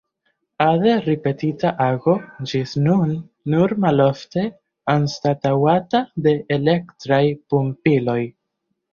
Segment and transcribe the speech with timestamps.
[0.65, 2.13] Ade ripetita ago,
[2.51, 3.11] ĝis nun
[3.53, 4.45] nur malofte
[4.93, 7.21] anstataŭata de elektraj
[7.55, 8.17] pumpiloj.